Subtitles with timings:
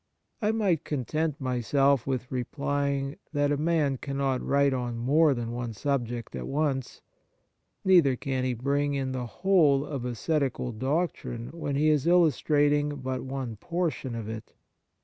[0.41, 5.73] I might content myself with replying that a man cannot write on more than one
[5.73, 7.03] subject at once,
[7.85, 12.07] 94 Kindness neither can he bring in the whole of ascetical doctrine when he is
[12.07, 14.53] illustrating but one portion of it.